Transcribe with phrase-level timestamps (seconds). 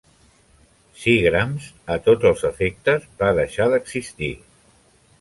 [1.01, 4.35] Seagram's, a tots els efectes, va deixar d'existir.